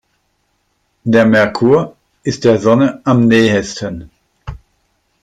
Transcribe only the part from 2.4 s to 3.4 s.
der Sonne am